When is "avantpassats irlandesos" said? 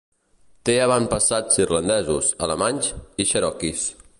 0.85-2.33